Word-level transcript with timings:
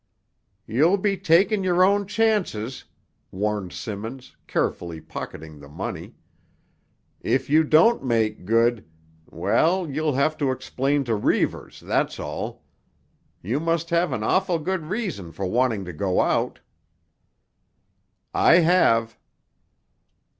"You'll 0.65 0.97
be 0.97 1.15
taking 1.15 1.63
your 1.63 1.83
own 1.83 2.07
chances," 2.07 2.85
warned 3.29 3.71
Simmons, 3.71 4.35
carefully 4.47 4.99
pocketing 4.99 5.59
the 5.59 5.67
money. 5.69 6.15
"If 7.21 7.51
you 7.51 7.63
don't 7.63 8.03
make 8.03 8.43
good—well, 8.45 9.87
you'll 9.91 10.13
have 10.15 10.39
to 10.39 10.49
explain 10.49 11.03
to 11.03 11.13
Reivers, 11.13 11.81
that's 11.81 12.19
all. 12.19 12.63
You 13.43 13.59
must 13.59 13.91
have 13.91 14.11
an 14.11 14.23
awful 14.23 14.57
good 14.57 14.85
reason 14.85 15.31
for 15.31 15.45
wanting 15.45 15.85
to 15.85 15.93
go 15.93 16.19
out." 16.21 16.61
"I 18.33 18.55
have." 18.55 19.19